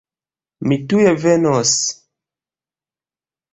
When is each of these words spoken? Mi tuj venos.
Mi 0.71 0.77
tuj 0.93 1.05
venos. 1.25 1.75